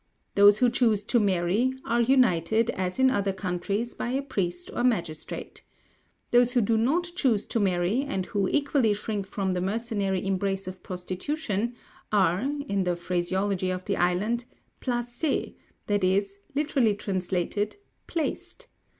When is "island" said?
13.97-14.45